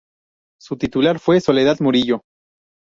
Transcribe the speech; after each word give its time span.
Su 0.59 0.77
titular 0.77 1.19
fue 1.19 1.39
Soledad 1.41 1.77
Murillo. 1.79 2.21